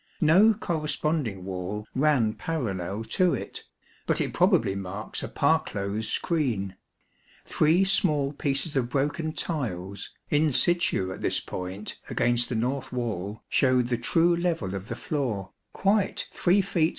No 0.19 0.55
corresponding 0.55 1.45
wall 1.45 1.87
ran 1.93 2.33
parallel 2.33 3.03
to 3.03 3.35
it, 3.35 3.65
but 4.07 4.19
it 4.19 4.33
probably 4.33 4.73
marks 4.73 5.21
a 5.21 5.27
parclose 5.27 6.09
screen. 6.09 6.75
Three 7.45 7.83
small 7.83 8.33
pieces 8.33 8.75
of 8.75 8.89
broken 8.89 9.31
tiles, 9.31 10.09
in 10.31 10.51
situ 10.53 11.13
at 11.13 11.21
this 11.21 11.39
point 11.39 11.99
against 12.09 12.49
the 12.49 12.55
north 12.55 12.91
wall, 12.91 13.43
showed 13.47 13.89
the 13.89 13.97
true 13.99 14.35
level 14.35 14.73
of 14.73 14.87
the 14.87 14.95
floor; 14.95 15.51
quite 15.71 16.27
3 16.31 16.31
feet 16.31 16.31
6 16.31 16.31
inches 16.31 16.31
SOOTH 16.31 16.31
CHAPEL 16.31 16.57
OF 16.57 16.65
SOUTH 16.65 16.71
TRANSEPT. 16.83 16.89